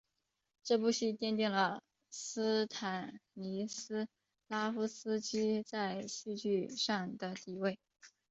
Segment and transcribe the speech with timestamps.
[0.63, 4.07] 这部戏奠定了斯坦尼斯
[4.47, 7.77] 拉夫斯基在戏剧上的地位。